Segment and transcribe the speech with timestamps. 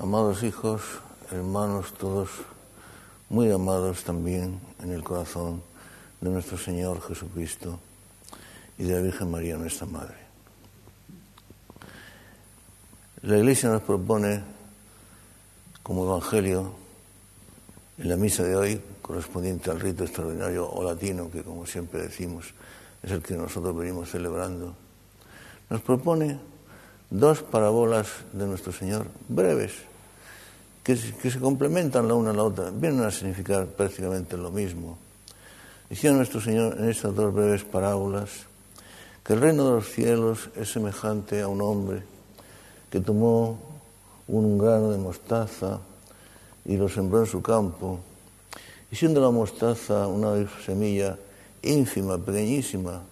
[0.00, 0.82] Amados hijos,
[1.32, 2.28] hermanos todos,
[3.28, 5.60] muy amados también en el corazón
[6.20, 7.80] de nuestro Señor Jesucristo
[8.78, 10.14] y de la Virgen María, nuestra Madre.
[13.22, 14.40] La Iglesia nos propone
[15.82, 16.74] como Evangelio
[17.98, 22.54] en la misa de hoy, correspondiente al rito extraordinario o latino, que como siempre decimos
[23.02, 24.76] es el que nosotros venimos celebrando,
[25.68, 26.38] nos propone
[27.10, 29.72] dos parábolas de nuestro Señor breves,
[30.82, 34.98] que, se complementan la una a la otra, vienen a significar prácticamente lo mismo.
[35.88, 38.30] Decía nuestro Señor en estas dos breves parábolas
[39.24, 42.02] que el reino de los cielos es semejante a un hombre
[42.90, 43.58] que tomó
[44.26, 45.80] un grano de mostaza
[46.64, 48.00] y lo sembró en su campo,
[48.90, 51.18] y siendo la mostaza una semilla
[51.62, 53.02] ínfima, pequeñísima,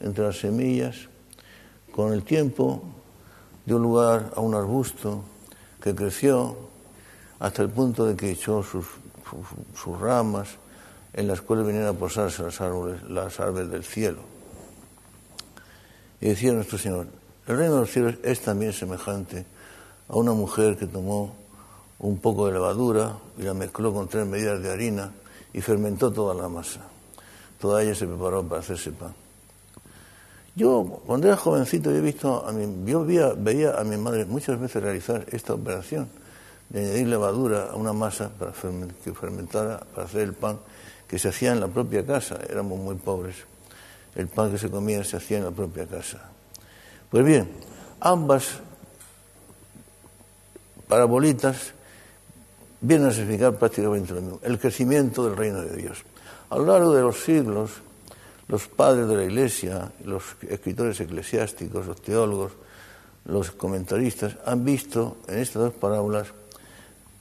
[0.00, 1.08] entre las semillas,
[1.92, 2.82] con el tiempo
[3.66, 5.22] dio lugar a un arbusto
[5.80, 6.56] que creció
[7.38, 8.86] hasta el punto de que echó sus,
[9.74, 10.48] sus, ramas
[11.12, 14.20] en las cuales venían a posarse las árboles, las árboles del cielo.
[16.20, 17.06] Y decía nuestro Señor,
[17.46, 19.44] el reino de los cielos es también semejante
[20.08, 21.34] a una mujer que tomó
[21.98, 25.12] un poco de levadura y la mezcló con tres medidas de harina
[25.52, 26.80] y fermentó toda la masa.
[27.60, 29.14] Toda ella se preparó para hacerse pan.
[30.56, 34.58] Yo, cuando era jovencito, yo, he visto a mi, yo veía, a mi madre muchas
[34.60, 36.08] veces realizar esta operación
[36.68, 40.58] de añadir levadura a una masa para que fermentara, para hacer el pan
[41.08, 42.38] que se hacía en la propia casa.
[42.48, 43.36] Éramos muy pobres.
[44.14, 46.30] El pan que se comía se hacía en la propia casa.
[47.10, 47.48] Pues bien,
[48.00, 48.60] ambas
[50.86, 51.74] parabolitas
[52.80, 56.04] vienen a significar prácticamente lo mismo, el crecimiento del reino de Dios.
[56.50, 57.70] A lo largo de los siglos,
[58.48, 62.52] los padres de la Iglesia, los escritores eclesiásticos, los teólogos,
[63.24, 66.28] los comentaristas han visto en estas dos parábolas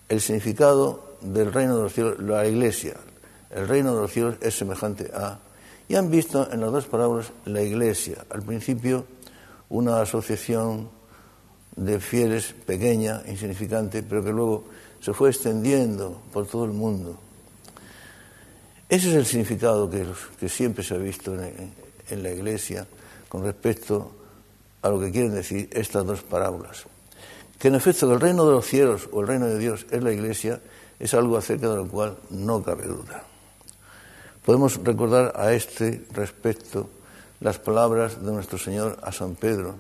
[0.10, 2.96] el significado del reino de los cielos, la Iglesia.
[3.50, 5.40] El reino de los cielos es semejante a...
[5.88, 8.26] Y han visto en las dos parábolas la Iglesia.
[8.30, 9.06] Al principio
[9.70, 10.90] una asociación
[11.76, 14.66] de fieles pequeña, insignificante, pero que luego
[15.00, 17.18] se fue extendiendo por todo el mundo.
[18.90, 22.86] Ese es el significado que, siempre se ha visto en, la Iglesia
[23.30, 24.12] con respecto
[24.82, 26.84] a lo que quieren decir estas dos parábolas.
[27.58, 30.12] Que en efecto el reino de los cielos o el reino de Dios es la
[30.12, 30.62] Iglesia
[31.00, 33.24] es algo acerca de lo cual no cabe duda.
[34.46, 36.90] Podemos recordar a este respecto
[37.40, 39.76] las palabras de nuestro Señor a San Pedro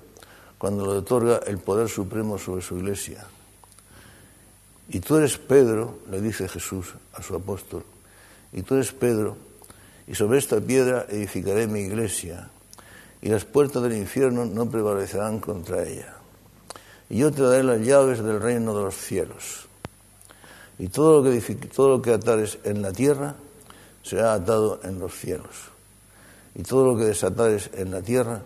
[0.58, 3.26] cuando le otorga el poder supremo sobre su iglesia.
[4.90, 7.84] Y tú eres Pedro, le dice Jesús a su apóstol,
[8.60, 9.38] eres Pedro,
[10.08, 12.50] y sobre esta piedra edificaré mi iglesia,
[13.22, 16.16] y las puertas del infierno no prevalecerán contra ella.
[17.10, 19.68] Y yo te daré las llaves del reino de los cielos.
[20.78, 23.36] Y todo lo que, todo lo que atares en la tierra
[24.02, 25.72] será atado en los cielos.
[26.56, 28.42] Y todo lo que desatares en la tierra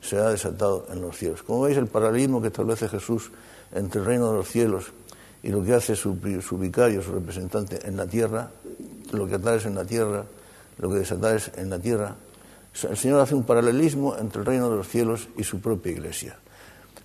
[0.00, 1.42] será desatado en los cielos.
[1.42, 3.30] Como veis, el paralelismo que establece Jesús
[3.72, 4.92] entre el reino de los cielos
[5.42, 8.50] y lo que hace su, su vicario, su representante en la tierra,
[9.12, 10.24] lo que atares en la tierra,
[10.78, 12.16] lo que desatares en la tierra.
[12.88, 16.38] El Señor hace un paralelismo entre el reino de los cielos y su propia iglesia.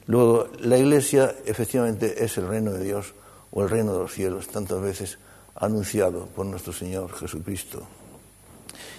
[0.08, 3.14] Luego, la iglesia efectivamente es el reino de Dios
[3.52, 5.18] o el reino de los cielos, tantas veces
[5.56, 7.84] anunciado por nuestro Señor Jesucristo.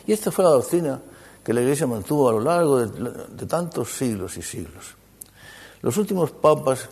[0.07, 1.01] Y esta fue la doctrina
[1.43, 4.95] que la iglesia mantuvo a lo largo de, tantos siglos y siglos.
[5.83, 6.89] Los últimos papas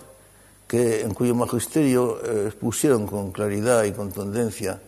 [0.69, 4.81] que, en cuyo magisterio eh, expusieron con claridad y contundencia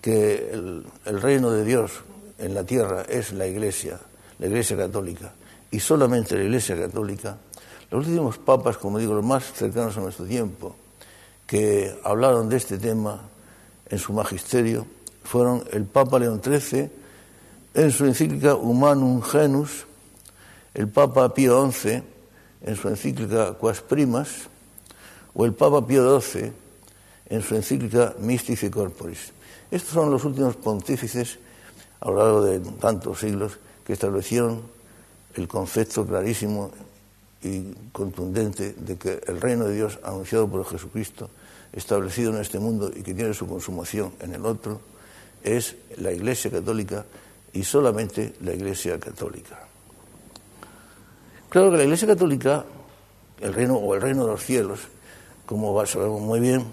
[0.00, 1.92] que el, reino de Dios
[2.38, 3.98] en la tierra es la Iglesia,
[4.38, 5.32] la Iglesia católica,
[5.70, 7.36] y solamente la Iglesia católica,
[7.90, 10.76] los últimos papas, como digo, los más cercanos a nuestro tiempo,
[11.46, 13.20] que hablaron de este tema
[13.88, 14.86] en su magisterio,
[15.24, 16.90] fueron el Papa León XIII
[17.74, 19.86] en su encíclica Humanum Genus,
[20.74, 22.02] el Papa Pío XI
[22.62, 24.48] en su encíclica Quas Primas,
[25.34, 26.52] o el Papa Pío XII
[27.26, 29.32] en su encíclica Mystici Corporis.
[29.70, 31.38] Estos son los últimos pontífices
[32.00, 34.62] a lo largo de tantos siglos que establecieron
[35.34, 36.72] el concepto clarísimo
[37.42, 41.30] y contundente de que el reino de Dios anunciado por Jesucristo,
[41.72, 44.80] establecido en este mundo y que tiene su consumación en el otro,
[45.44, 47.06] es la Iglesia católica
[47.52, 49.66] y solamente la Iglesia católica.
[51.48, 52.64] Claro que la Iglesia católica,
[53.40, 54.80] el reino o el reino de los cielos,
[55.46, 56.64] como sabemos muy bien,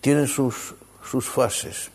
[0.00, 0.74] tiene sus,
[1.04, 1.90] sus fases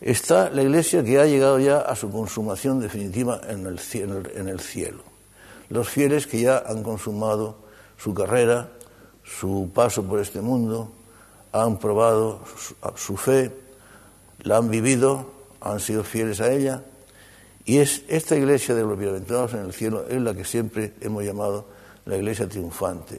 [0.00, 5.02] está la iglesia que ha llegado ya a su consumación definitiva en el, cielo.
[5.68, 7.56] Los fieles que ya han consumado
[7.96, 8.70] su carrera,
[9.24, 10.92] su paso por este mundo,
[11.52, 12.40] han probado
[12.96, 13.50] su, fe,
[14.42, 16.82] la han vivido, han sido fieles a ella,
[17.64, 21.24] y es esta iglesia de los bienaventurados en el cielo es la que siempre hemos
[21.24, 21.66] llamado
[22.04, 23.18] la iglesia triunfante.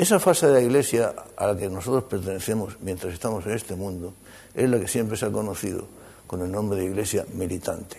[0.00, 4.14] Esa fase de la iglesia a la que nosotros pertenecemos mientras estamos en este mundo
[4.54, 5.86] es la que siempre se ha conocido
[6.26, 7.98] con el nombre de iglesia militante.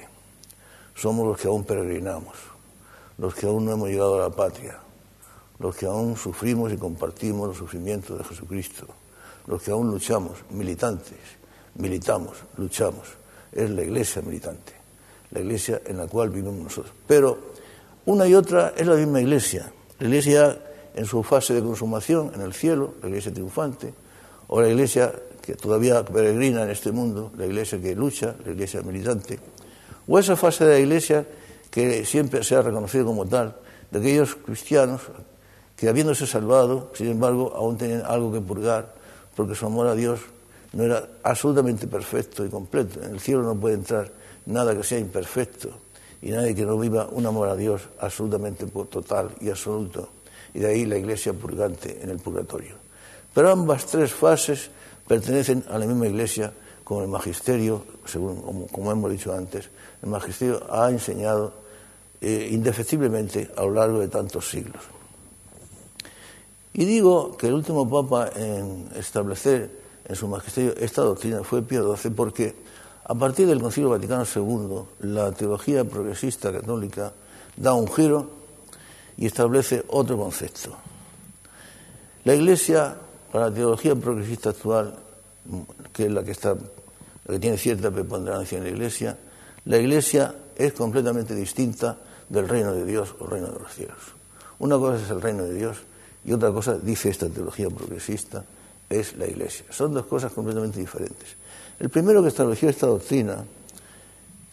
[0.96, 2.34] Somos los que aún peregrinamos,
[3.20, 4.80] los que aún no hemos llegado a la patria,
[5.60, 8.88] los que aún sufrimos y compartimos los sufrimientos de Jesucristo,
[9.46, 11.20] los que aún luchamos, militantes,
[11.76, 13.10] militamos, luchamos.
[13.52, 14.74] Es la iglesia militante,
[15.30, 16.96] la iglesia en la cual vivimos nosotros.
[17.06, 17.38] Pero
[18.08, 20.58] una y otra es la misma iglesia, la iglesia
[20.96, 23.94] en su fase de consumación en el cielo, la iglesia triunfante,
[24.48, 28.82] o la iglesia que todavía peregrina en este mundo, la iglesia que lucha, la iglesia
[28.82, 29.40] militante,
[30.08, 31.26] o esa fase de la iglesia
[31.70, 33.56] que siempre se ha reconocido como tal,
[33.90, 35.02] de aquellos cristianos
[35.76, 38.94] que habiéndose salvado, sin embargo, aún tenían algo que purgar,
[39.36, 40.20] porque su amor a Dios
[40.74, 43.02] no era absolutamente perfecto y completo.
[43.04, 44.12] En el cielo no puede entrar
[44.46, 45.70] nada que sea imperfecto
[46.22, 50.21] y nadie que no viva un amor a Dios absolutamente total y absoluto
[50.54, 52.76] y de ahí la iglesia purgante en el purgatorio.
[53.34, 54.70] Pero ambas tres fases
[55.08, 56.54] pertenecen a la misma iglesia,
[56.84, 59.70] como el magisterio, según, como, hemos dicho antes,
[60.02, 61.54] el magisterio ha enseñado
[62.20, 64.82] eh, indefectiblemente a lo largo de tantos siglos.
[66.74, 71.96] Y digo que el último papa en establecer en su magisterio esta doctrina fue Pío
[71.96, 72.56] XII porque
[73.04, 77.14] a partir del Concilio Vaticano II la teología progresista católica
[77.58, 78.41] da un giro
[79.22, 80.76] y establece otro concepto.
[82.24, 82.98] La Iglesia,
[83.32, 84.96] para la teología progresista actual,
[85.94, 86.56] que es la que, está,
[87.28, 89.16] que tiene cierta preponderancia en la Iglesia,
[89.66, 94.00] la Iglesia es completamente distinta del reino de Dios o reino de los cielos.
[94.58, 95.78] Una cosa es el reino de Dios
[96.26, 98.44] y otra cosa, dice esta teología progresista,
[98.90, 99.68] es la Iglesia.
[99.70, 101.36] Son dos cosas completamente diferentes.
[101.80, 103.46] El primero que estableció esta doctrina,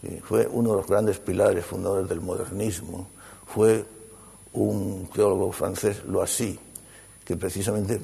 [0.02, 3.08] que fue uno de los grandes pilares fundadores del modernismo,
[3.46, 3.96] fue
[4.52, 6.58] un teólogo francés, Loisy,
[7.24, 8.00] que precisamente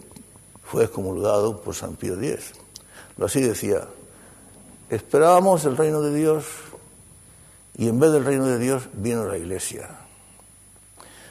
[0.62, 2.52] fue excomulgado por San Pío X.
[3.16, 3.86] Loisy decía,
[4.90, 6.44] esperábamos el reino de Dios
[7.76, 9.88] y en vez del reino de Dios vino la iglesia.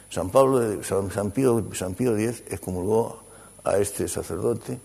[0.09, 3.23] San, Pablo, San, Pío, San Pío X excomulgó
[3.63, 4.79] a este sacerdote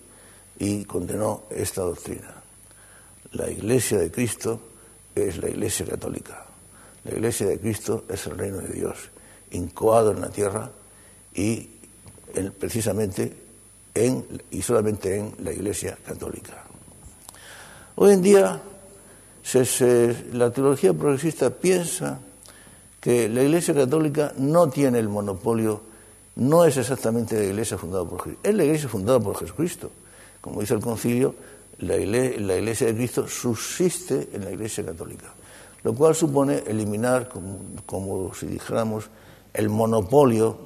[0.58, 2.34] y condenó esta doctrina.
[3.32, 4.60] La iglesia de Cristo
[5.14, 6.46] es la iglesia católica.
[7.04, 9.10] La iglesia de Cristo es el reino de Dios
[9.50, 10.70] incoado en la tierra
[11.34, 11.68] y
[12.58, 13.32] precisamente
[13.94, 16.64] en, y solamente en la Iglesia Católica.
[17.96, 18.60] Hoy en día
[20.32, 22.20] la teología progresista piensa
[23.00, 25.80] que la Iglesia Católica no tiene el monopolio,
[26.36, 29.90] no es exactamente la Iglesia fundada por Jesucristo, es la Iglesia fundada por Jesucristo.
[30.40, 31.34] Como dice el concilio,
[31.78, 35.32] la iglesia de Cristo subsiste en la Iglesia Católica,
[35.82, 39.08] lo cual supone eliminar, como, como si dijéramos,
[39.52, 40.56] el monopolio,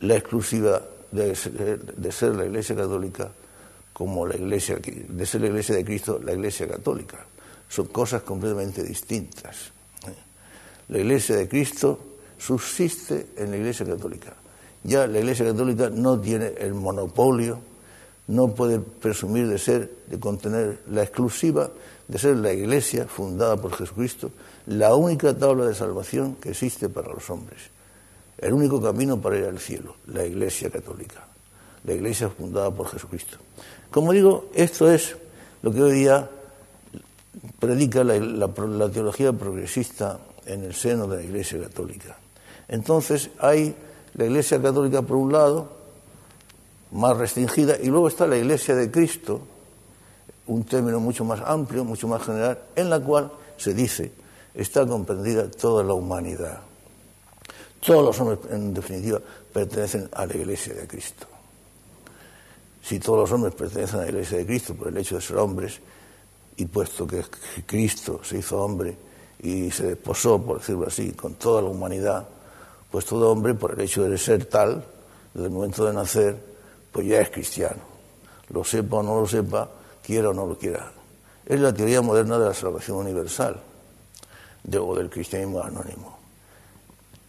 [0.00, 3.30] la exclusiva de, ser la Iglesia Católica
[3.92, 7.26] como la Iglesia, de ser la Iglesia de Cristo, la Iglesia Católica.
[7.68, 9.72] Son cosas completamente distintas.
[10.06, 10.14] ¿eh?
[10.88, 11.98] La Iglesia de Cristo
[12.38, 14.34] subsiste en la Iglesia Católica.
[14.84, 17.60] Ya la Iglesia Católica no tiene el monopolio,
[18.28, 21.70] no puede presumir de ser, de contener la exclusiva
[22.08, 24.30] de ser la Iglesia fundada por Jesucristo,
[24.66, 27.72] la única tabla de salvación que existe para los hombres
[28.42, 31.24] el único camino para ir al cielo, la Iglesia Católica,
[31.84, 33.38] la Iglesia fundada por Jesucristo.
[33.90, 35.16] Como digo, esto es
[35.62, 36.28] lo que hoy día
[37.60, 38.48] predica la,
[38.90, 42.18] teología progresista en el seno de la Iglesia Católica.
[42.66, 43.76] Entonces hay
[44.14, 45.81] la Iglesia Católica por un lado,
[46.92, 49.40] más restringida, y luego está la Iglesia de Cristo,
[50.46, 54.12] un término mucho más amplio, mucho más general, en la cual se dice
[54.54, 56.60] está comprendida toda la humanidad.
[57.84, 59.20] Todos los hombres, en definitiva,
[59.52, 61.26] pertenecen a la Iglesia de Cristo.
[62.82, 65.36] Si todos los hombres pertenecen a la Iglesia de Cristo por el hecho de ser
[65.38, 65.80] hombres,
[66.56, 67.24] y puesto que
[67.66, 68.94] Cristo se hizo hombre
[69.40, 72.28] y se desposó, por decirlo así, con toda la humanidad,
[72.90, 74.84] pues todo hombre, por el hecho de ser tal,
[75.32, 76.51] desde el momento de nacer,
[76.92, 77.82] pues ya es cristiano.
[78.50, 79.68] Lo sepa o no lo sepa,
[80.02, 80.92] quiera o no lo quiera.
[81.44, 83.60] Es la teoría moderna de la salvación universal,
[84.78, 86.22] o del cristianismo anónimo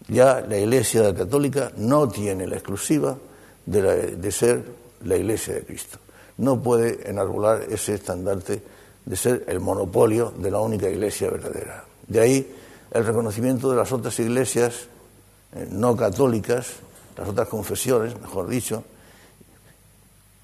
[0.08, 3.18] ya la Iglesia Católica no tiene la exclusiva
[3.66, 4.64] de, ser
[5.06, 6.00] la Iglesia de Cristo.
[6.38, 8.62] No puede enarbolar ese estandarte
[9.06, 11.86] de ser el monopolio de la única Iglesia verdadera.
[12.08, 12.56] De ahí
[12.92, 14.88] el reconocimiento de las otras iglesias
[15.56, 16.74] eh, no católicas,
[17.18, 18.84] las otras confesiones, mejor dicho,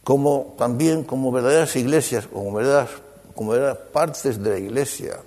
[0.10, 2.90] como también como verdaderas iglesias, como verdaderas,
[3.36, 5.20] como verdaderas partes de la iglesia,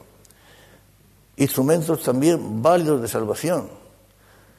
[1.36, 3.68] instrumentos también válidos de salvación,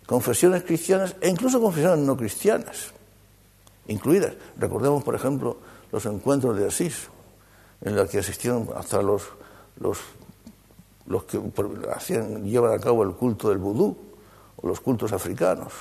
[0.06, 2.94] confesiones cristianas e incluso confesiones no cristianas,
[3.88, 4.32] incluidas.
[4.58, 5.58] Recordemos, por ejemplo,
[5.92, 7.10] los encuentros de Asís,
[7.82, 9.24] en los que asistieron hasta los,
[9.76, 9.98] los,
[11.06, 11.42] los que
[11.94, 13.98] hacían, llevan a cabo el culto del vudú
[14.56, 15.74] o los cultos africanos.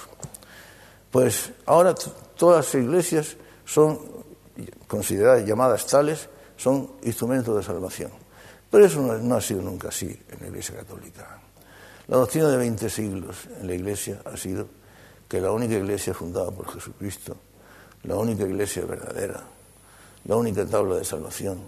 [1.12, 1.94] Pues ahora
[2.36, 4.21] todas las iglesias son
[4.86, 8.10] consideradas llamadas tales, son instrumentos de salvación.
[8.70, 11.40] Pero eso no, ha sido nunca así en la Iglesia Católica.
[12.08, 14.66] La doctrina de 20 siglos en la Iglesia ha sido
[15.28, 17.36] que la única Iglesia fundada por Jesucristo,
[18.04, 19.42] la única Iglesia verdadera,
[20.24, 21.60] la única tabla de salvación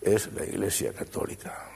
[0.00, 1.70] es la Iglesia Católica.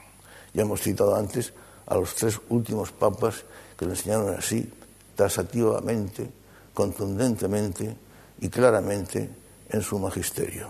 [0.53, 1.53] Ya hemos citado antes
[1.87, 3.43] a los tres últimos papas
[3.77, 4.71] que lo enseñaron así,
[5.15, 6.29] tasativamente,
[6.73, 7.95] contundentemente
[8.39, 9.29] y claramente
[9.69, 10.69] en su magisterio.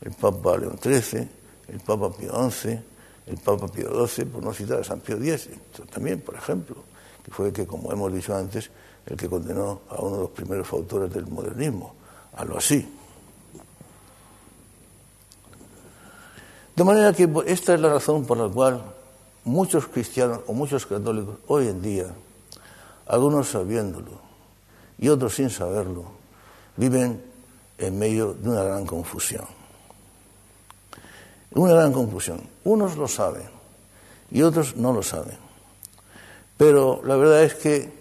[0.00, 1.28] El Papa León XIII,
[1.68, 2.80] el Papa Pío XI,
[3.26, 5.48] el Papa Pío XII, por no citar a San Pío X,
[5.90, 6.76] también, por ejemplo,
[7.24, 8.70] que fue el que, como hemos dicho antes,
[9.06, 11.94] el que condenó a uno de los primeros autores del modernismo,
[12.34, 12.88] a lo así.
[16.74, 18.82] De manera que esta es la razón por la cual
[19.44, 22.06] muchos cristianos o muchos católicos hoy en día,
[23.06, 24.20] algunos sabiéndolo
[24.98, 26.04] y otros sin saberlo,
[26.76, 27.31] viven
[27.78, 29.46] en medio de una gran confusión.
[31.54, 32.40] Una gran confusión.
[32.64, 33.44] Unos lo saben
[34.30, 35.36] y otros no lo saben.
[36.56, 37.92] Pero la verdad es que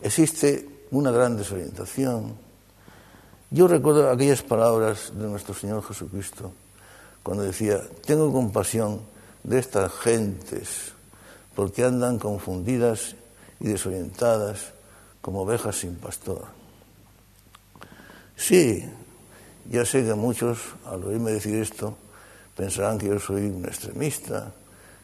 [0.00, 2.34] existe una gran desorientación.
[3.50, 6.52] Yo recuerdo aquellas palabras de nuestro Señor Jesucristo
[7.22, 9.00] cuando decía, tengo compasión
[9.42, 10.92] de estas gentes
[11.54, 13.16] porque andan confundidas
[13.60, 14.72] y desorientadas
[15.20, 16.57] como ovejas sin pastor.
[18.38, 18.88] Sí,
[19.68, 21.98] ya sé que muchos, al oírme decir esto,
[22.56, 24.54] pensarán que yo soy un extremista,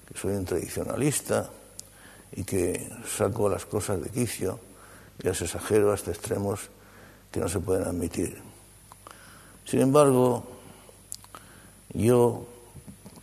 [0.07, 1.51] que soy un tradicionalista
[2.33, 4.61] y que saco las cosas de quicio
[5.19, 6.61] y las exagero hasta extremos
[7.33, 8.41] que no se pueden admitir.
[9.65, 10.45] Sin embargo,
[11.93, 12.47] yo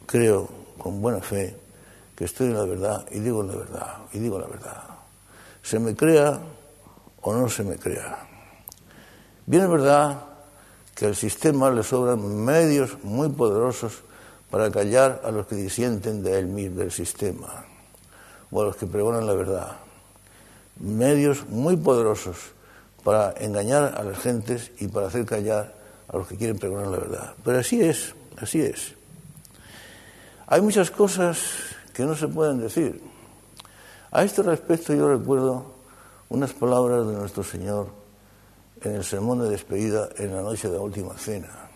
[0.05, 1.55] creo con buena fe
[2.17, 4.83] que estoy en la verdad y digo la verdad, y digo la verdad.
[5.63, 6.37] Se me crea
[7.21, 8.27] o no se me crea.
[9.51, 10.21] Bien es verdad
[10.95, 14.01] que al sistema le sobran medios muy poderosos
[14.49, 17.65] para callar a los que disienten de él mismo, del sistema,
[18.49, 19.75] o a los que pregonan la verdad.
[20.79, 22.37] Medios muy poderosos
[23.03, 25.75] para engañar a las gentes y para hacer callar
[26.07, 27.33] a los que quieren pregonar la verdad.
[27.43, 28.15] Pero así es.
[28.37, 28.93] Así es.
[30.47, 31.39] Hay muchas cosas
[31.93, 33.03] que no se pueden decir.
[34.11, 35.73] A este respecto yo recuerdo
[36.29, 38.00] unas palabras de nuestro Señor
[38.83, 41.69] en el sermón de despedida en la noche de la última cena,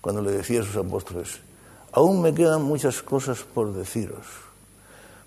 [0.00, 1.40] cuando le decía a sus apóstoles,
[1.92, 4.26] aún me quedan muchas cosas por deciros,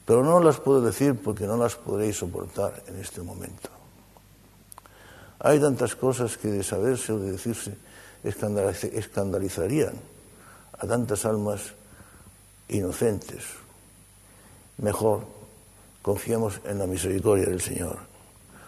[0.05, 3.69] pero no las puedo decir porque no las podréis soportar en este momento.
[5.39, 7.77] Hay tantas cosas que de saberse o de decirse
[8.24, 9.93] escandalizarían
[10.77, 11.74] a tantas almas
[12.67, 13.43] inocentes.
[14.77, 15.25] Mejor
[16.01, 17.97] confiemos en la misericordia del Señor.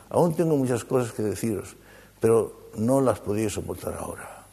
[0.09, 1.75] Aún tengo muchas cosas que deciros,
[2.19, 4.45] pero no las podéis soportar ahora.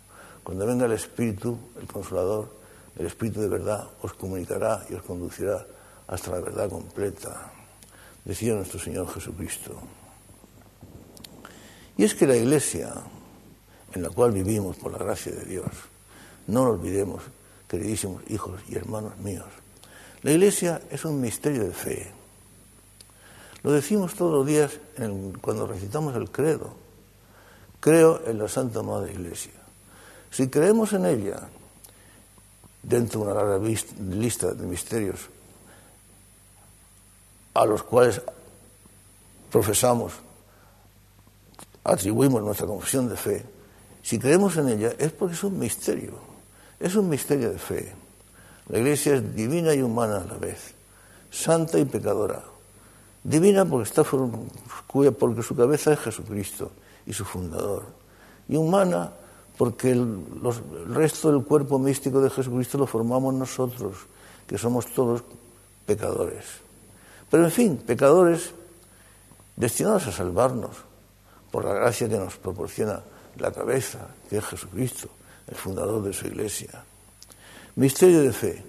[0.42, 2.50] Cuando venga el Espíritu, el Consolador,
[2.96, 5.66] el Espíritu de verdad, os comunicará y os conducirá
[6.06, 7.52] hasta la verdad completa,
[8.25, 9.75] decía nuestro Señor Jesucristo.
[11.96, 12.92] Y es que la Iglesia,
[13.92, 15.70] en la cual vivimos por la gracia de Dios,
[16.46, 17.23] no lo olvidemos,
[17.66, 19.46] queridísimos hijos y hermanos míos.
[20.23, 22.12] La Iglesia es un misterio de fe.
[23.62, 24.78] Lo decimos todos los días
[25.40, 26.85] cuando recitamos el credo.
[27.86, 29.52] Creo en la Santa Madre Iglesia.
[30.32, 31.38] Si creemos en ella,
[32.82, 33.64] dentro de una larga
[34.10, 35.20] lista de misterios
[37.54, 38.20] a los cuales
[39.52, 40.14] profesamos,
[41.84, 43.44] atribuimos nuestra confesión de fe,
[44.02, 46.18] si creemos en ella es porque es un misterio.
[46.80, 47.94] Es un misterio de fe.
[48.68, 50.74] La Iglesia es divina y humana a la vez,
[51.30, 52.42] santa y pecadora.
[53.22, 56.72] Divina porque, está, porque su cabeza es Jesucristo
[57.06, 57.84] y su fundador.
[58.48, 59.12] Y humana
[59.56, 60.25] porque el,
[60.88, 63.96] resto del cuerpo místico de Jesucristo lo formamos nosotros,
[64.46, 65.22] que somos todos
[65.86, 66.44] pecadores.
[67.30, 68.52] Pero en fin, pecadores
[69.56, 70.76] destinados a salvarnos
[71.50, 73.00] por la gracia que nos proporciona
[73.38, 75.08] la cabeza, que es Jesucristo
[75.46, 76.84] el fundador de su iglesia.
[77.76, 78.64] Misterio de fe.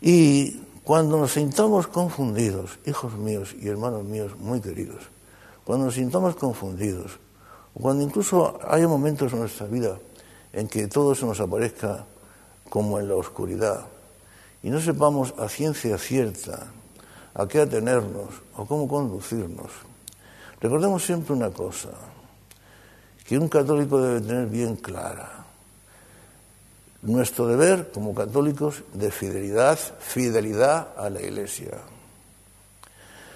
[0.00, 5.02] Y cuando nos sintamos confundidos, hijos míos y hermanos míos muy queridos,
[5.64, 7.18] cuando nos sintamos confundidos,
[7.74, 9.98] cuando incluso haya momentos en nuestra vida
[10.52, 12.04] en que todo se nos aparezca
[12.68, 13.86] como en la oscuridad
[14.62, 16.68] y no sepamos a ciencia cierta
[17.34, 19.70] a qué atenernos o cómo conducirnos.
[20.60, 21.90] Recordemos siempre una cosa,
[23.26, 25.44] que un católico debe tener bien clara.
[27.02, 31.78] Nuestro deber como católicos de fidelidad, fidelidad a la Iglesia.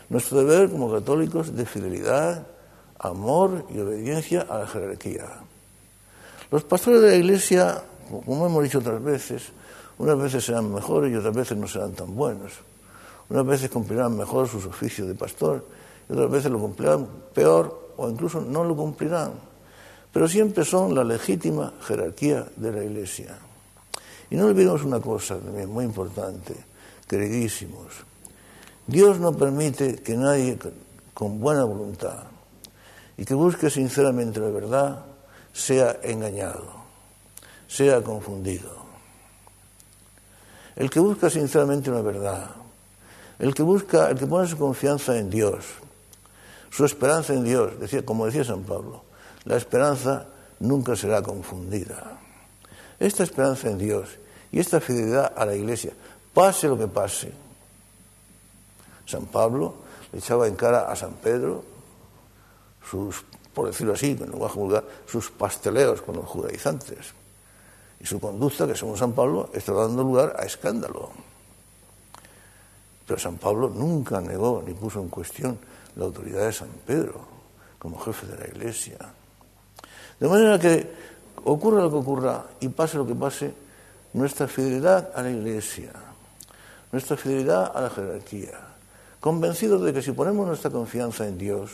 [0.08, 2.46] Nuestro deber como católicos de fidelidad,
[2.98, 5.26] amor y obediencia a la jerarquía.
[6.50, 7.82] Los pastores de la Iglesia,
[8.24, 9.50] como hemos dicho otras veces,
[9.98, 12.52] unas veces serán mejores y otras veces no serán tan buenos.
[13.28, 15.64] Unas veces cumplirán mejor sus oficios de pastor
[16.08, 19.32] y otras veces lo cumplirán peor o incluso no lo cumplirán.
[20.12, 23.36] Pero siempre son la legítima jerarquía de la Iglesia.
[24.30, 26.54] Y no olvidemos una cosa también muy importante,
[27.08, 28.04] queridísimos.
[28.86, 30.58] Dios no permite que nadie
[31.12, 32.24] con buena voluntad
[33.16, 35.04] y que busque sinceramente la verdad
[35.52, 36.84] sea engañado,
[37.66, 38.86] sea confundido.
[40.76, 42.50] El que busca sinceramente una verdad,
[43.38, 45.64] el que busca, el que pone su confianza en Dios,
[46.70, 49.02] su esperanza en Dios, decía, como decía San Pablo,
[49.44, 50.26] la esperanza
[50.60, 52.20] nunca será confundida.
[53.00, 54.10] Esta esperanza en Dios
[54.52, 55.92] y esta fidelidad a la Iglesia,
[56.34, 57.45] pase lo que pase.
[59.06, 59.74] San Pablo
[60.12, 61.64] le echaba en cara a San Pedro
[62.88, 67.14] sus, por decirlo así, en lenguaje vulgar, sus pasteleos con los judaizantes.
[67.98, 71.10] Y su conducta, que según San Pablo, está dando lugar a escándalo.
[73.06, 75.58] Pero San Pablo nunca negó ni puso en cuestión
[75.94, 77.36] la autoridad de San Pedro
[77.78, 78.98] como jefe de la Iglesia.
[80.18, 80.90] De manera que
[81.44, 83.54] ocurra lo que ocurra y pase lo que pase,
[84.12, 85.92] nuestra fidelidad a la Iglesia,
[86.90, 88.75] nuestra fidelidad a la jerarquía,
[89.20, 91.70] convencidos de que si ponemos nuestra confianza en Dios,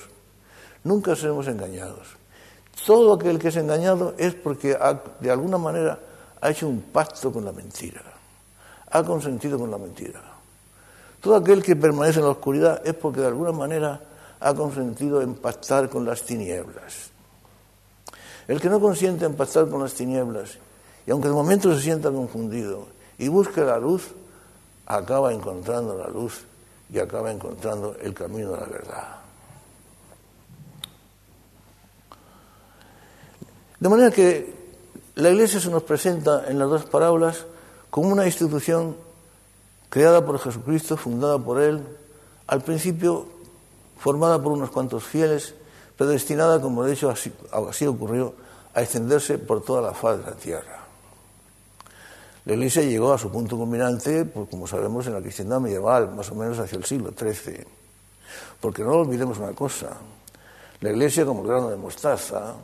[0.85, 2.17] nunca seremos engañados.
[2.87, 4.77] Todo aquel que es engañado es porque
[5.21, 5.99] de alguna manera
[6.41, 8.03] ha hecho un pacto con la mentira,
[8.91, 10.21] ha consentido con la mentira.
[11.21, 14.01] Todo aquel que permanece en la oscuridad es porque de alguna manera
[14.41, 17.13] ha consentido en pactar con las tinieblas.
[18.49, 20.59] El que no consiente en pactar con las tinieblas,
[21.07, 22.89] y aunque de momento se sienta confundido
[23.19, 24.11] y busque la luz,
[24.87, 26.45] acaba encontrando la luz
[26.93, 29.17] y acaba encontrando el camino de la verdad.
[33.81, 34.55] De manera que
[35.15, 37.47] la Iglesia se nos presenta en las dos parábolas
[37.91, 38.97] como una institución
[39.89, 41.83] creada por Jesucristo, fundada por Él,
[42.47, 43.27] al principio
[43.99, 45.55] formada por unos cuantos fieles,
[45.97, 47.33] predestinada, como de hecho así,
[47.69, 48.35] así ocurrió,
[48.75, 50.82] a extenderse por toda la faz de la tierra.
[52.45, 56.31] La Iglesia llegó a su punto culminante, pues, como sabemos, en la cristiandad medieval, más
[56.31, 57.65] o menos hacia el siglo XIII.
[58.61, 59.97] Porque no olvidemos una cosa,
[60.81, 62.55] la Iglesia como el grano de mostaza,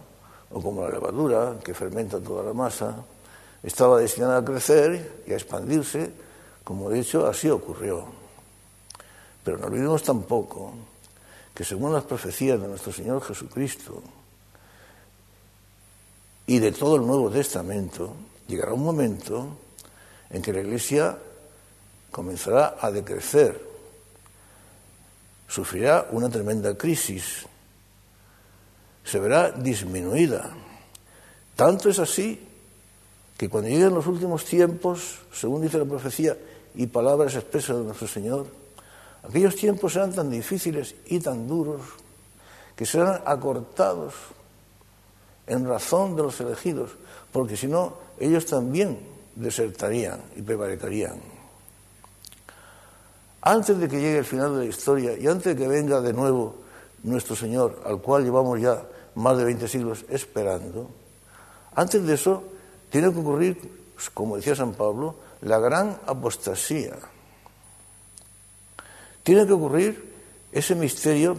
[0.51, 2.97] o como la levadura que fermenta toda la masa,
[3.63, 6.11] estaba destinada a crecer y a expandirse,
[6.65, 8.07] como de hecho así ocurrió.
[9.45, 10.73] Pero no olvidemos tampoco
[11.55, 14.03] que según las profecías de nuestro Señor Jesucristo
[16.47, 18.15] y de todo el Nuevo Testamento,
[18.47, 19.57] llegará un momento
[20.31, 21.19] en que la Iglesia
[22.11, 23.61] comenzará a decrecer,
[25.47, 27.47] sufrirá una tremenda crisis,
[29.05, 30.51] se verá disminuida.
[31.57, 32.47] Tanto es así
[33.37, 36.37] que cuando lleguen los últimos tiempos, según dice la profecía
[36.75, 38.47] y palabras expresas de nuestro Señor,
[39.23, 41.81] aquellos tiempos serán tan difíciles y tan duros
[42.77, 44.15] que serán acortados
[45.47, 46.91] en razón de los elegidos,
[47.33, 48.99] porque si no, ellos también
[49.39, 51.21] desertarían y prevaricarían.
[53.41, 56.13] Antes de que llegue el final de la historia y antes de que venga de
[56.13, 56.57] nuevo
[57.05, 58.83] nuestro Señor, al cual llevamos ya
[59.15, 60.91] más de 20 siglos esperando,
[61.75, 62.43] antes de eso
[62.91, 63.57] tiene que ocurrir,
[64.13, 66.99] como decía San Pablo, la gran apostasía.
[69.23, 70.15] Tiene que ocurrir
[70.51, 71.37] ese misterio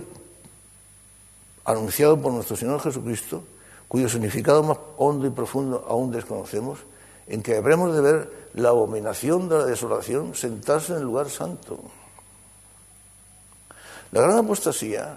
[1.66, 3.44] anunciado por nuestro Señor Jesucristo,
[3.90, 6.80] cuyo significado más hondo y profundo aún desconocemos,
[7.30, 11.80] en que habremos de ver la abominación de la desolación sentarse en el lugar santo.
[14.12, 15.16] La gran apostasía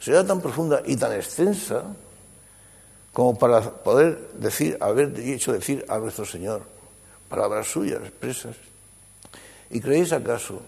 [0.00, 1.84] será tan profunda y tan extensa
[3.12, 6.62] como para poder decir, haber dicho decir a nuestro Señor
[7.28, 8.56] palabras suyas expresas.
[9.70, 10.60] ¿Y creéis acaso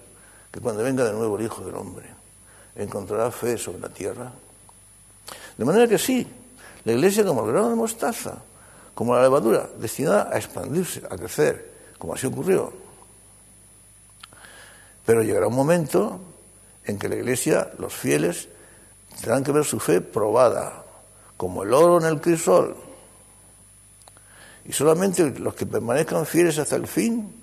[0.52, 2.08] que cuando venga de nuevo el Hijo del Hombre
[2.76, 4.32] encontrará fe sobre la tierra?
[5.58, 6.24] De manera que sí,
[6.84, 8.38] la Iglesia como el grano de mostaza
[8.96, 12.72] como la levadura, destinada a expandirse, a crecer, como así ocurrió.
[15.04, 16.18] Pero llegará un momento
[16.82, 18.48] en que la Iglesia, los fieles,
[19.20, 20.82] tendrán que ver su fe probada,
[21.36, 22.74] como el oro en el crisol.
[24.64, 27.36] Y solamente los que permanezcan fieles hasta el fin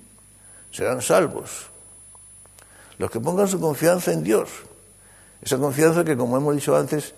[0.71, 1.67] serán salvos.
[2.97, 4.49] Los que pongan su confianza en Dios.
[5.39, 7.13] Esa confianza que, como hemos dicho antes,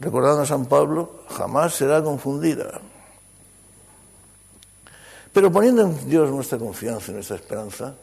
[0.00, 2.82] recordando a San Pablo, jamás será confundida.
[5.34, 7.96] Pero poniendo en Dios nuestra confianza y nuestra esperanza,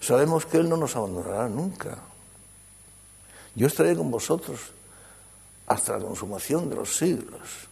[0.00, 1.98] sabemos que Él no nos abandonará nunca.
[3.54, 4.58] Yo estaré con vosotros
[5.66, 7.68] hasta la consumación de los siglos.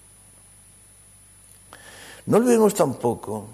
[2.26, 3.48] No olvidemos tampoco,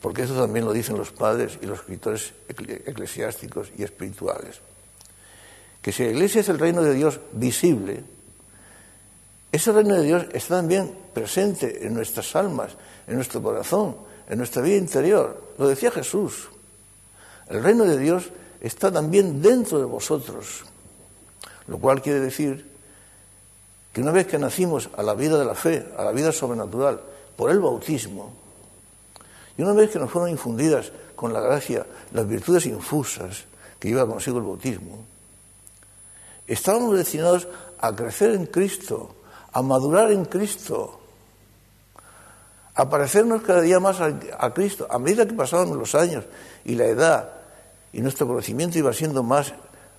[0.00, 4.60] porque eso también lo dicen los padres y los escritores eclesiásticos y espirituales,
[5.82, 8.04] que si la iglesia es el reino de Dios visible,
[9.50, 12.76] ese reino de Dios está también presente en nuestras almas,
[13.08, 13.96] en nuestro corazón,
[14.30, 15.42] en nuestra vida interior.
[15.58, 16.48] Lo decía Jesús.
[17.48, 20.62] El reino de Dios está también dentro de vosotros.
[21.66, 22.70] Lo cual quiere decir
[23.92, 27.00] que una vez que nacimos a la vida de la fe, a la vida sobrenatural,
[27.36, 28.32] por el bautismo,
[29.58, 33.44] y una vez que nos fueron infundidas con la gracia las virtudes infusas
[33.80, 35.04] que lleva consigo el bautismo,
[36.46, 37.48] estábamos destinados
[37.80, 39.16] a crecer en Cristo,
[39.52, 40.99] a madurar en Cristo,
[42.80, 44.86] a parecernos cada día más a, Cristo.
[44.88, 46.24] A medida que pasaban los años
[46.64, 47.28] y la edad
[47.92, 49.52] y nuestro conocimiento iba siendo más,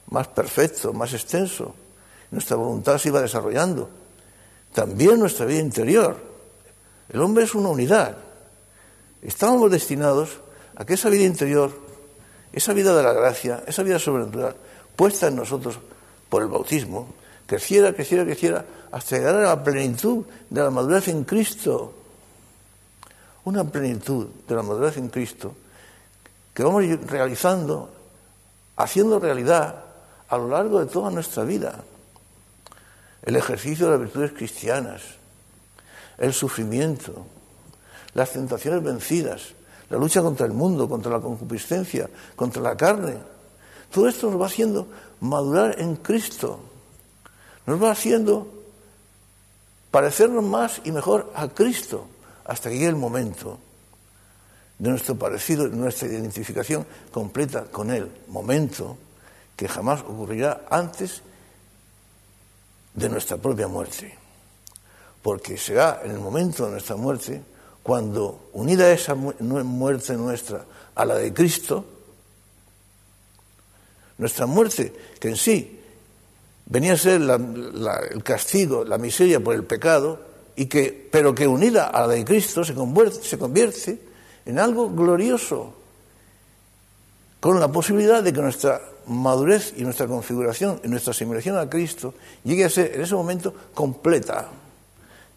[0.08, 1.76] más perfecto, más extenso,
[2.32, 3.88] nuestra voluntad se iba desarrollando,
[4.74, 6.18] también nuestra vida interior.
[7.10, 8.18] El hombre es una unidad.
[9.22, 10.40] Estábamos destinados
[10.76, 11.72] a que esa vida interior,
[12.52, 14.56] esa vida de la gracia, esa vida sobrenatural,
[14.96, 15.78] puesta en nosotros
[16.30, 17.14] por el bautismo,
[17.46, 22.01] creciera, creciera, creciera, hasta llegar a la plenitud de la madurez en Cristo.
[23.44, 25.56] Una plenitud de la madurez en Cristo
[26.54, 27.90] que vamos realizando,
[28.76, 29.84] haciendo realidad
[30.28, 31.84] a lo largo de toda nuestra vida.
[33.24, 35.02] El ejercicio de las virtudes cristianas,
[36.18, 37.26] el sufrimiento,
[38.14, 39.54] las tentaciones vencidas,
[39.90, 43.18] la lucha contra el mundo, contra la concupiscencia, contra la carne.
[43.92, 44.88] Todo esto nos va haciendo
[45.20, 46.60] madurar en Cristo.
[47.66, 48.48] Nos va haciendo
[49.92, 52.08] parecernos más y mejor a Cristo
[52.46, 53.60] hasta que llegue el momento
[54.80, 58.12] de nuestro parecido, de nuestra identificación completa con Él.
[58.28, 58.98] Momento
[59.56, 61.22] que jamás ocurrirá antes
[62.94, 64.18] de nuestra propia muerte.
[65.22, 67.44] Porque será en el momento de nuestra muerte
[67.84, 71.86] cuando, unida esa muerte nuestra a la de Cristo,
[74.18, 75.80] nuestra muerte, que en sí
[76.66, 81.88] venía a ser el castigo, la miseria por el pecado, y que, pero que unida
[81.88, 84.02] a la de Cristo se convierte, se convierte
[84.46, 85.74] en algo glorioso,
[87.40, 92.14] con la posibilidad de que nuestra madurez y nuestra configuración y nuestra asimilación a Cristo
[92.44, 94.50] llegue a ser en ese momento completa.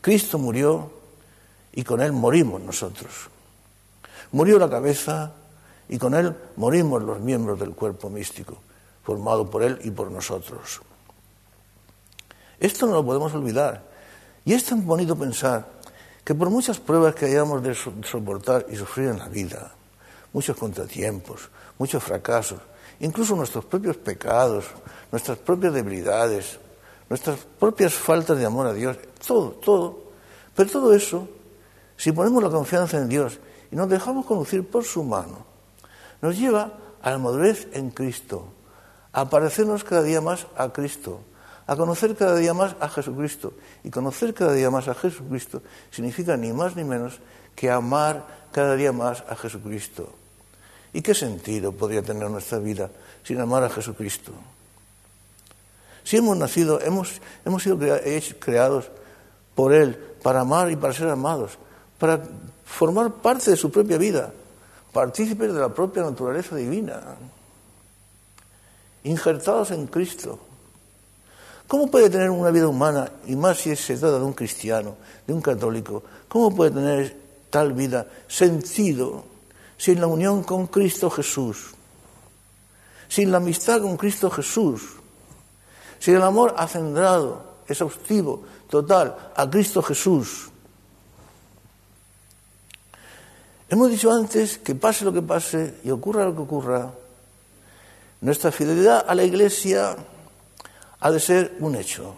[0.01, 0.93] Cristo murió
[1.73, 3.31] y con Él morimos nosotros.
[4.33, 5.33] Murió la cabeza
[5.89, 8.59] y con Él morimos los miembros del cuerpo místico,
[9.03, 10.83] formado por Él y por nosotros.
[12.61, 13.94] Esto no lo podemos olvidar.
[14.45, 15.67] Y es tan bonito pensar
[16.25, 19.73] que por muchas pruebas que hayamos de soportar y sufrir en la vida,
[20.33, 22.61] muchos contratiempos, muchos fracasos,
[23.01, 24.67] incluso nuestros propios pecados,
[25.11, 26.59] nuestras propias debilidades,
[27.09, 30.05] nuestras propias faltas de amor a Dios, todo, todo.
[30.55, 31.29] Pero todo eso,
[31.97, 33.39] si ponemos la confianza en Dios
[33.71, 35.47] y nos dejamos conducir por su mano,
[36.21, 38.49] nos lleva a la madurez en Cristo,
[39.13, 41.21] a parecernos cada día más a Cristo,
[41.67, 43.55] a conocer cada día más a Jesucristo.
[43.83, 47.19] Y conocer cada día más a Jesucristo significa ni más ni menos
[47.55, 50.13] que amar cada día más a Jesucristo.
[50.93, 52.91] ¿Y qué sentido podría tener nuestra vida
[53.25, 54.33] sin amar a Jesucristo?
[56.05, 57.79] Si hemos nacido, hemos, hemos sido
[58.39, 58.91] creados
[59.55, 61.59] por Él para amar y para ser amados,
[61.99, 62.23] para
[62.65, 64.33] formar parte de su propia vida,
[64.93, 67.17] partícipes de la propia naturaleza divina,
[69.03, 70.39] injertados en Cristo.
[71.67, 74.97] ¿Cómo puede tener una vida humana, y más si se trata de un cristiano,
[75.27, 77.17] de un católico, cómo puede tener
[77.49, 79.25] tal vida sentido
[79.77, 81.71] sin la unión con Cristo Jesús,
[83.09, 84.83] sin la amistad con Cristo Jesús,
[85.99, 90.51] sin el amor acendrado, exhaustivo, total a Cristo Jesús?
[93.71, 96.93] Hemos dicho antes que pase lo que pase y ocurra lo que ocurra,
[98.21, 99.97] nuestra fidelidad a la Iglesia
[101.05, 102.15] ha de ser un hecho.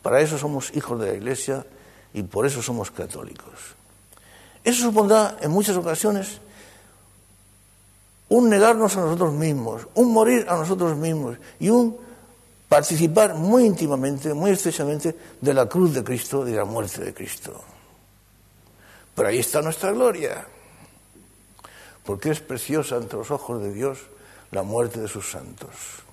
[0.00, 1.66] Para eso somos hijos de la Iglesia
[2.14, 3.76] y por eso somos católicos.
[4.64, 6.40] Eso supondrá en muchas ocasiones
[8.30, 11.98] un negarnos a nosotros mismos, un morir a nosotros mismos y un
[12.66, 17.12] participar muy íntimamente, muy estrechamente de la cruz de Cristo y de la muerte de
[17.12, 17.60] Cristo.
[19.14, 20.46] Pero ahí está nuestra gloria.
[22.06, 23.98] Porque es preciosa ante los ojos de Dios
[24.50, 26.07] la muerte de sus santos.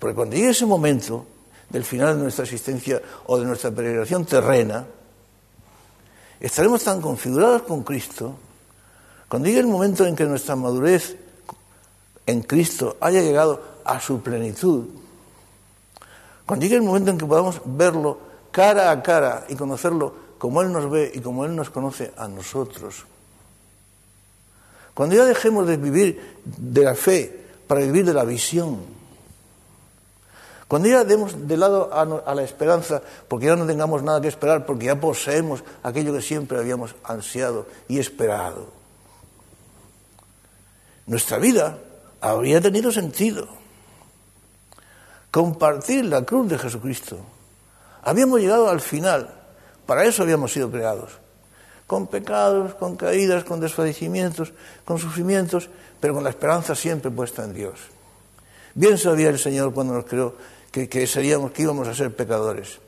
[0.00, 1.26] Porque cuando llegue ese momento
[1.68, 4.86] del final de nuestra existencia o de nuestra peregrinación terrena,
[6.40, 8.34] estaremos tan configurados con Cristo,
[9.28, 11.16] cuando llegue el momento en que nuestra madurez
[12.26, 14.86] en Cristo haya llegado a su plenitud,
[16.46, 18.18] cuando llegue el momento en que podamos verlo
[18.50, 22.26] cara a cara y conocerlo como Él nos ve y como Él nos conoce a
[22.26, 23.04] nosotros,
[24.94, 28.99] cuando ya dejemos de vivir de la fe para vivir de la visión,
[30.70, 34.66] cuando ya demos de lado a, la esperanza, porque ya no tengamos nada que esperar,
[34.66, 38.68] porque ya poseemos aquello que siempre habíamos ansiado y esperado,
[41.06, 41.76] nuestra vida
[42.20, 43.48] habría tenido sentido.
[45.32, 47.18] Compartir la cruz de Jesucristo.
[48.04, 49.28] Habíamos llegado al final,
[49.86, 51.10] para eso habíamos sido creados.
[51.88, 54.52] Con pecados, con caídas, con desfallecimientos,
[54.84, 57.80] con sufrimientos, pero con la esperanza siempre puesta en Dios.
[58.74, 60.36] Bien sabía el Señor cuando nos creó
[60.70, 62.78] que, seríamos, que íbamos a ser pecadores.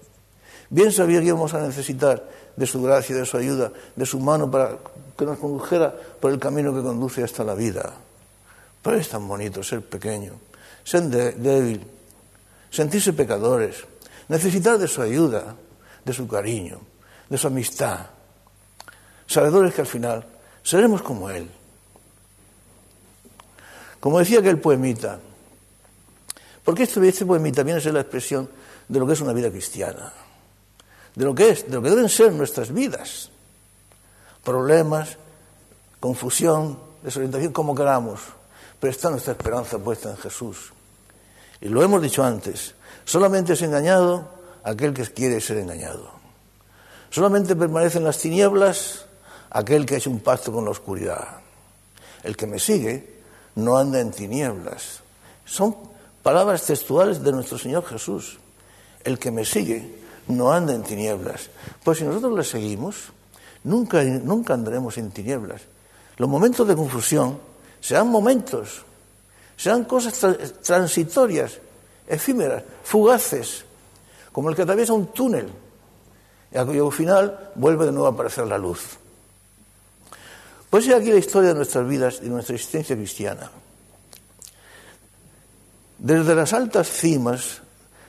[0.71, 4.51] Bien sabía que íbamos a necesitar de su gracia, de su ayuda, de su mano
[4.51, 4.79] para
[5.16, 7.92] que nos condujera por el camino que conduce hasta la vida.
[8.83, 10.35] Pero es tan bonito ser pequeño,
[10.85, 11.85] ser débil,
[12.71, 13.85] sentirse pecadores,
[14.29, 15.55] necesitar de su ayuda,
[16.05, 16.81] de su cariño,
[17.29, 18.07] de su amistad.
[19.27, 20.25] Sabedores que al final
[20.62, 21.49] seremos como Él.
[24.01, 25.21] Como decía aquel poemita,
[26.64, 28.48] porque este, este viene a ser la expresión
[28.88, 30.12] de lo que es una vida cristiana,
[31.14, 33.31] de lo que es, de lo que deben ser nuestras vidas.
[34.44, 35.16] Problemas,
[36.01, 38.20] confusión, desorientación, como queramos,
[38.81, 40.72] pero está nuestra esperanza puesta en Jesús.
[41.61, 44.29] Y lo hemos dicho antes, solamente es engañado
[44.64, 46.11] aquel que quiere ser engañado.
[47.11, 49.07] Solamente permanece en las tinieblas
[49.51, 51.40] aquel que ha hecho un pacto con la oscuridad.
[52.22, 53.20] El que me sigue
[53.57, 55.01] no anda en tinieblas.
[55.44, 55.91] Son
[56.22, 58.38] palabras textuales de nuestro Señor Jesús.
[59.04, 59.94] El que me sigue
[60.28, 61.50] no anda en tinieblas.
[61.82, 63.12] Pues si nosotros le seguimos,
[63.64, 65.62] nunca, nunca andaremos en tinieblas.
[66.16, 67.38] Los momentos de confusión
[67.80, 68.85] serán momentos,
[69.56, 70.14] serán cosas
[70.62, 71.58] transitorias,
[72.06, 73.64] efímeras, fugaces,
[74.30, 75.48] como el que atraviesa un túnel
[76.52, 78.98] y al final vuelve de nuevo a aparecer la luz.
[80.68, 83.50] Pues es aquí la historia de nuestras vidas y de nuestra existencia cristiana.
[86.03, 87.62] Desde las altas cimas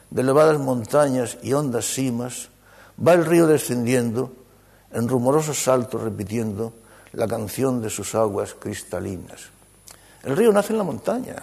[0.10, 2.50] de elevadas montañas y hondas cimas
[2.98, 4.34] va el río descendiendo
[4.92, 6.74] en rumorosos saltos repitiendo
[7.12, 9.42] la canción de sus aguas cristalinas.
[10.24, 11.36] El río nace en la montaña.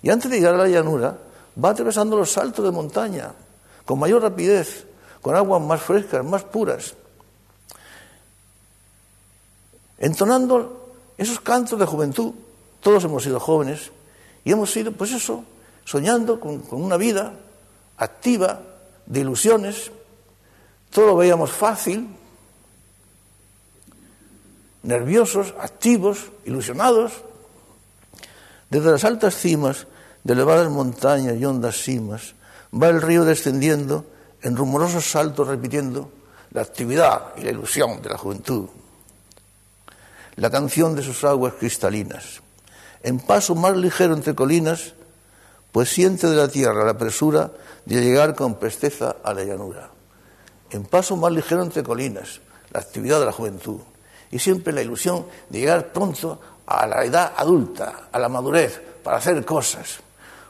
[0.00, 1.18] Y antes de llegar a la llanura,
[1.62, 3.30] va atravesando los saltos de montaña,
[3.84, 4.86] con mayor rapidez,
[5.20, 6.94] con aguas más frescas, más puras,
[9.98, 12.32] entonando esos cantos de juventud.
[12.80, 13.92] Todos hemos sido jóvenes
[14.44, 15.44] y hemos sido, pues eso,
[15.84, 17.34] soñando con, con una vida
[17.96, 18.60] activa,
[19.06, 19.90] de ilusiones.
[20.90, 22.08] Todo lo veíamos fácil,
[24.82, 27.12] nerviosos, activos, ilusionados.
[28.70, 29.86] Desde las altas cimas
[30.22, 32.34] de elevadas montañas y hondas cimas
[32.72, 34.06] va el río descendiendo
[34.42, 36.10] en rumorosos saltos repitiendo
[36.50, 38.68] la actividad y la ilusión de la juventud.
[40.36, 42.43] La canción de sus aguas cristalinas.
[43.04, 44.94] En paso más ligero entre colinas,
[45.72, 47.50] pues siente de la tierra la presura
[47.84, 49.90] de llegar con presteza a la llanura.
[50.70, 52.40] En paso más ligero entre colinas,
[52.72, 53.78] la actividad de la juventud
[54.30, 59.18] y siempre la ilusión de llegar pronto a la edad adulta, a la madurez, para
[59.18, 59.98] hacer cosas.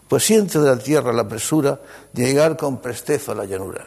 [0.07, 1.81] Pues siente de la tierra la presura
[2.13, 3.85] de llegar con presteza a la llanura.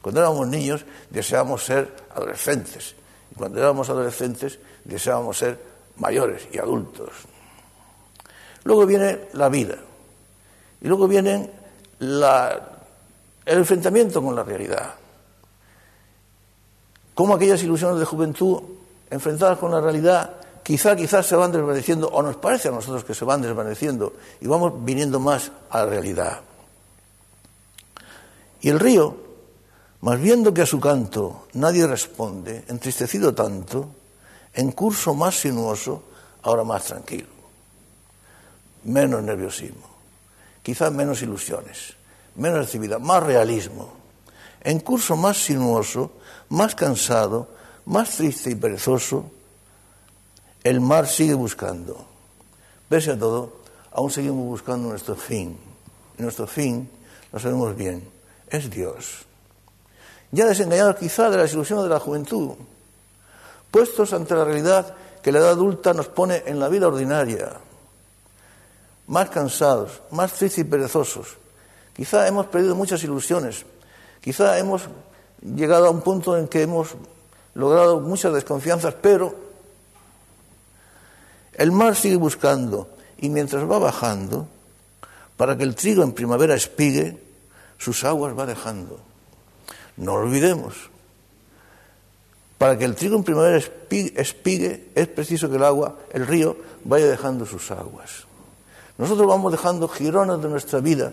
[0.00, 2.94] Cuando éramos niños deseábamos ser adolescentes.
[3.32, 5.60] Y cuando éramos adolescentes deseábamos ser
[5.98, 7.35] mayores y adultos.
[8.66, 9.76] Luego viene la vida.
[10.80, 11.50] Y luego viene
[12.00, 14.92] el enfrentamiento con la realidad.
[17.14, 18.60] Cómo aquellas ilusiones de juventud
[19.08, 23.14] enfrentadas con la realidad, quizá, quizás se van desvaneciendo, o nos parece a nosotros que
[23.14, 26.40] se van desvaneciendo, y vamos viniendo más a la realidad.
[28.62, 29.16] Y el río,
[30.00, 33.90] más viendo que a su canto nadie responde, entristecido tanto,
[34.52, 36.02] en curso más sinuoso,
[36.42, 37.28] ahora más tranquilo,
[38.86, 39.86] menos nerviosismo,
[40.62, 41.94] quizás menos ilusiones,
[42.36, 43.92] menos actividad, más realismo,
[44.62, 46.12] en curso más sinuoso,
[46.48, 47.48] más cansado,
[47.84, 49.30] más triste y perezoso,
[50.64, 52.04] el mar sigue buscando.
[52.88, 53.58] Pese a todo,
[53.92, 55.56] aún seguimos buscando nuestro fin.
[56.18, 56.90] Y nuestro fin,
[57.32, 58.08] lo sabemos bien,
[58.48, 59.24] es Dios.
[60.32, 62.54] ya desengañados quizá de las ilusiones de la juventud,
[63.70, 67.60] puestos ante la realidad que la edad adulta nos pone en la vida ordinaria,
[69.06, 71.36] más cansados, más tristes y perezosos.
[71.94, 73.64] Quizá hemos perdido muchas ilusiones,
[74.20, 74.82] quizá hemos
[75.42, 76.94] llegado a un punto en que hemos
[77.54, 79.34] logrado muchas desconfianzas, pero
[81.54, 82.88] el mar sigue buscando
[83.18, 84.46] y mientras va bajando,
[85.36, 87.18] para que el trigo en primavera espigue,
[87.78, 89.00] sus aguas va dejando.
[89.96, 90.74] No olvidemos,
[92.58, 97.06] para que el trigo en primavera espigue, es preciso que el agua, el río, vaya
[97.06, 98.25] dejando sus aguas.
[98.98, 101.12] Nosotros vamos dejando girones de nuestra vida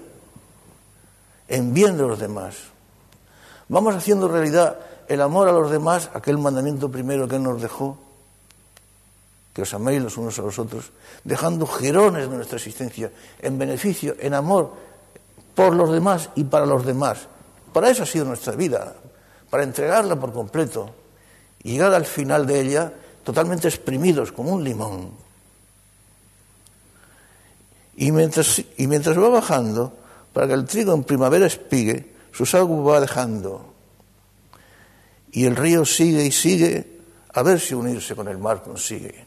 [1.47, 2.55] en bien de los demás.
[3.67, 7.97] Vamos haciendo realidad el amor a los demás, aquel mandamiento primero que nos dejó,
[9.53, 10.91] que os améis los unos a los otros,
[11.23, 14.73] dejando girones de nuestra existencia en beneficio, en amor
[15.53, 17.27] por los demás y para los demás.
[17.71, 18.95] Para eso ha sido nuestra vida,
[19.49, 20.89] para entregarla por completo
[21.61, 22.93] y llegar al final de ella
[23.23, 25.22] totalmente exprimidos como un limón.
[27.95, 29.93] Y mientras, y mientras va bajando,
[30.33, 33.73] para que el trigo en primavera espigue, sus aguas va dejando.
[35.31, 36.99] Y el río sigue y sigue,
[37.33, 39.25] a ver si unirse con el mar consigue.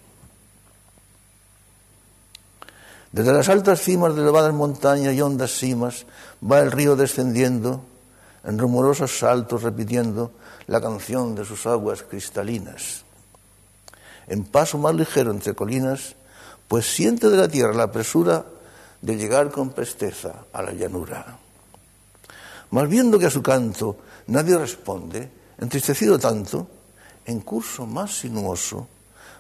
[3.13, 6.05] Desde las altas cimas de elevadas montañas y hondas cimas
[6.43, 7.83] va el río descendiendo
[8.45, 10.33] en rumorosos saltos repitiendo
[10.67, 13.05] la canción de sus aguas cristalinas.
[14.29, 16.17] En paso más ligero entre colinas,
[16.69, 18.45] pues siente de la tierra la presura
[19.01, 21.39] de llegar con presteza a la llanura.
[22.71, 26.67] Mas viendo que a su canto nadie responde, entristecido tanto,
[27.25, 28.89] en curso más sinuoso,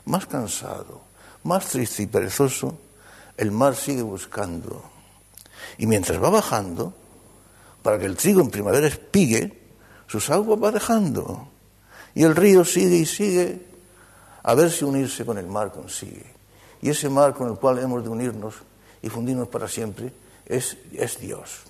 [0.06, 1.02] más cansado,
[1.44, 2.78] más triste y perezoso,
[3.36, 4.82] el mar sigue buscando.
[5.78, 6.92] Y mientras va bajando,
[7.82, 9.62] para que el trigo en primavera espigue,
[10.06, 11.48] sus aguas va dejando.
[12.14, 13.66] Y el río sigue y sigue
[14.42, 16.34] a ver si unirse con el mar consigue.
[16.82, 18.54] Y ese mar con el cual hemos de unirnos
[19.02, 20.12] y fundirnos para siempre
[20.46, 21.62] es, es Dios,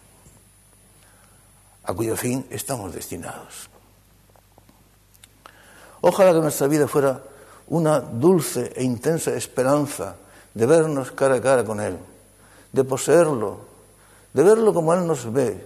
[1.85, 3.69] a cuyo fin estamos destinados.
[6.01, 7.23] Ojalá que nuestra vida fuera
[7.69, 10.17] una dulce e intensa esperanza
[10.55, 11.99] de vernos cara a cara con Él,
[12.73, 13.61] de poseerlo,
[14.33, 15.59] de verlo como Él nos ve,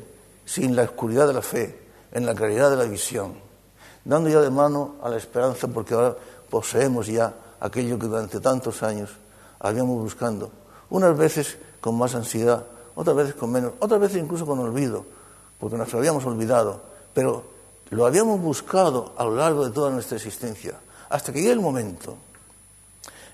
[0.45, 1.79] sin la oscuridad de la fe,
[2.13, 3.35] en la claridad de la visión,
[4.05, 6.17] dando ya de mano a la esperanza porque ahora
[6.49, 9.11] poseemos ya aquello que durante tantos años
[9.59, 10.51] habíamos buscando,
[10.91, 15.07] unas veces con más ansiedad, otras veces con menos, otras veces incluso con olvido,
[15.59, 16.83] porque nos habíamos olvidado,
[17.15, 17.45] pero
[17.91, 20.75] lo habíamos buscado a lo largo de toda nuestra existencia,
[21.09, 22.17] hasta que llegue el momento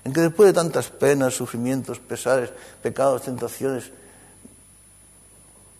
[0.03, 2.49] en que después de tantas penas, sufrimientos, pesares,
[2.81, 3.91] pecados, tentaciones,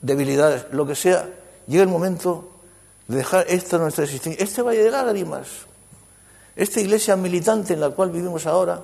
[0.01, 1.29] debilidades, lo que sea,
[1.65, 2.49] llega el momento
[3.07, 5.47] de dejar esta nuestra existencia, este Valle de Lágrimas,
[6.57, 8.83] esta iglesia militante en la cual vivimos ahora,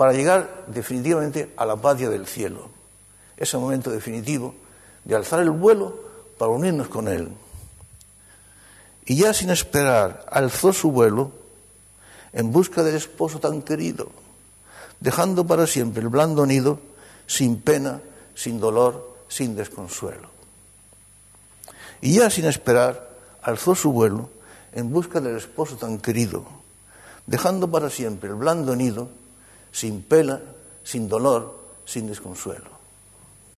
[0.00, 2.70] para llegar definitivamente a la patria del cielo.
[3.36, 4.54] Ese momento definitivo
[5.04, 5.92] de alzar el vuelo
[6.38, 7.28] para unirnos con Él.
[9.04, 11.32] Y ya sin esperar, alzó su vuelo
[12.32, 14.08] en busca del esposo tan querido
[15.00, 16.78] dejando para siempre el blando nido
[17.26, 18.00] sin pena,
[18.34, 20.30] sin dolor, sin desconsuelo.
[22.00, 23.10] Y ya sin esperar,
[23.42, 24.30] alzó su vuelo
[24.72, 26.46] en busca del esposo tan querido,
[27.26, 29.19] dejando para siempre el blando nido
[29.70, 30.40] sin pena,
[30.82, 32.79] sin dolor, sin desconsuelo.